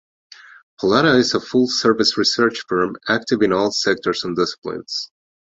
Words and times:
Pollara 0.79 1.19
is 1.19 1.35
a 1.35 1.39
full-service 1.39 2.17
research 2.17 2.63
firm 2.67 2.95
active 3.07 3.43
in 3.43 3.53
all 3.53 3.71
sectors 3.71 4.23
and 4.23 4.35
disciplines. 4.35 5.11